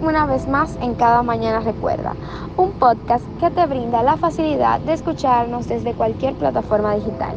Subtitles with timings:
[0.00, 2.14] Una vez más en Cada Mañana Recuerda,
[2.56, 7.36] un podcast que te brinda la facilidad de escucharnos desde cualquier plataforma digital.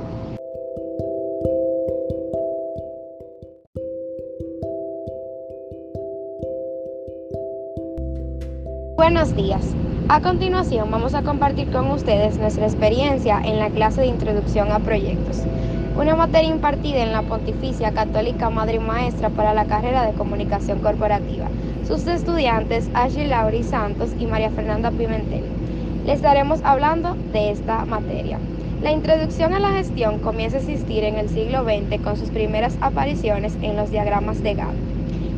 [8.95, 9.75] Buenos días.
[10.07, 14.79] A continuación vamos a compartir con ustedes nuestra experiencia en la clase de Introducción a
[14.79, 15.43] Proyectos,
[15.99, 20.79] una materia impartida en la Pontificia Católica Madre y Maestra para la carrera de Comunicación
[20.79, 21.49] Corporativa.
[21.87, 25.45] Sus estudiantes Ashley Lauri Santos y María Fernanda Pimentel.
[26.05, 28.39] Les estaremos hablando de esta materia.
[28.81, 32.77] La introducción a la gestión comienza a existir en el siglo XX con sus primeras
[32.81, 34.75] apariciones en los diagramas de Gantt.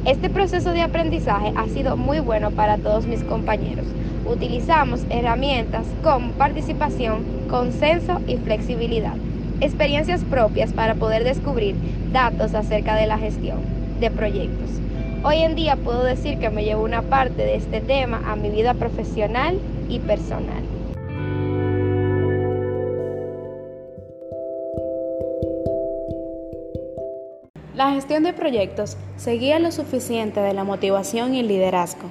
[0.05, 3.85] Este proceso de aprendizaje ha sido muy bueno para todos mis compañeros.
[4.25, 9.13] Utilizamos herramientas como participación, consenso y flexibilidad.
[9.61, 11.75] Experiencias propias para poder descubrir
[12.11, 13.59] datos acerca de la gestión
[13.99, 14.79] de proyectos.
[15.21, 18.49] Hoy en día puedo decir que me llevo una parte de este tema a mi
[18.49, 20.63] vida profesional y personal.
[27.75, 32.07] La gestión de proyectos seguía lo suficiente de la motivación y el liderazgo,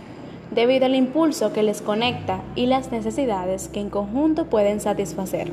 [0.50, 5.50] debido al impulso que les conecta y las necesidades que en conjunto pueden satisfacer,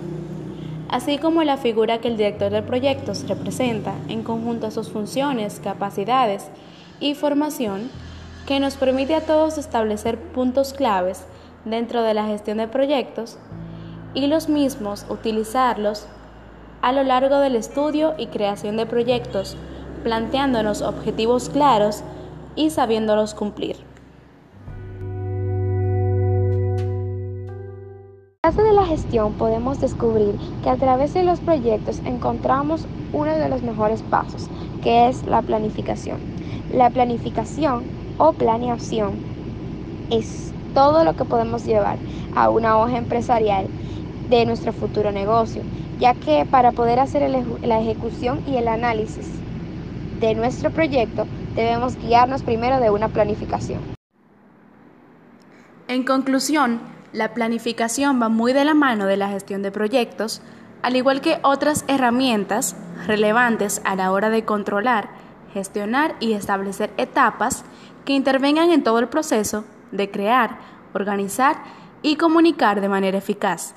[0.90, 5.62] así como la figura que el director de proyectos representa en conjunto a sus funciones,
[5.64, 6.50] capacidades
[7.00, 7.90] y formación,
[8.48, 11.26] que nos permite a todos establecer puntos claves
[11.66, 13.38] dentro de la gestión de proyectos
[14.14, 16.08] y los mismos utilizarlos
[16.82, 19.58] a lo largo del estudio y creación de proyectos
[20.04, 22.04] planteándonos objetivos claros
[22.56, 23.78] y sabiéndolos cumplir.
[28.44, 33.36] En clase de la gestión podemos descubrir que a través de los proyectos encontramos uno
[33.36, 34.48] de los mejores pasos,
[34.86, 36.20] que es la planificación.
[36.72, 37.84] La planificación
[38.20, 39.14] o planeación
[40.12, 41.98] es todo lo que podemos llevar
[42.36, 43.66] a una hoja empresarial
[44.30, 45.64] de nuestro futuro negocio,
[46.00, 47.28] ya que para poder hacer
[47.64, 49.28] la ejecución y el análisis
[50.20, 51.26] de nuestro proyecto,
[51.56, 53.80] debemos guiarnos primero de una planificación.
[55.88, 56.80] En conclusión,
[57.12, 60.44] la planificación va muy de la mano de la gestión de proyectos,
[60.86, 62.76] al igual que otras herramientas
[63.08, 65.10] relevantes a la hora de controlar,
[65.54, 67.66] gestionar y establecer etapas
[68.06, 70.60] que intervengan en todo el proceso de crear,
[70.94, 71.58] organizar
[72.02, 73.74] y comunicar de manera eficaz.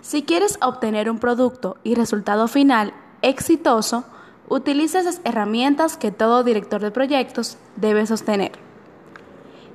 [0.00, 4.04] Si quieres obtener un producto y resultado final exitoso,
[4.52, 8.52] Utiliza esas herramientas que todo director de proyectos debe sostener.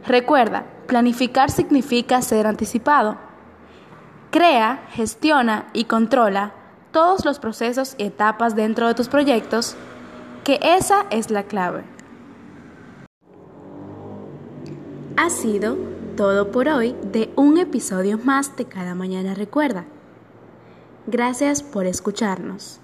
[0.05, 3.17] Recuerda, planificar significa ser anticipado.
[4.37, 6.51] Crea, gestiona y controla
[6.91, 9.75] todos los procesos y etapas dentro de tus proyectos,
[10.43, 11.83] que esa es la clave.
[15.15, 15.75] Ha sido
[16.15, 19.85] todo por hoy de un episodio más de Cada Mañana Recuerda.
[21.07, 22.79] Gracias por escucharnos.